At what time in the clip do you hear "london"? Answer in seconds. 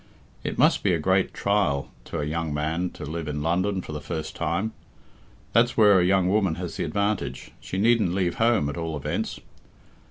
3.43-3.83